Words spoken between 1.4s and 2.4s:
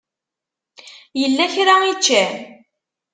kra i ččan?